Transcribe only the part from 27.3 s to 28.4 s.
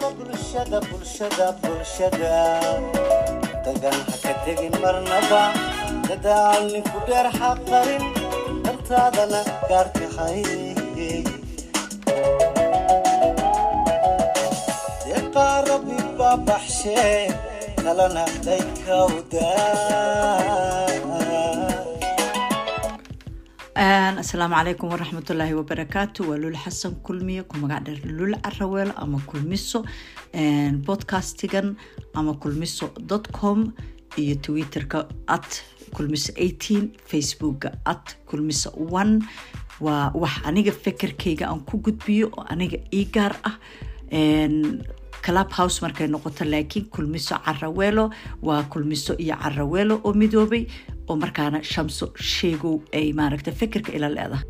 ku magac dheer lul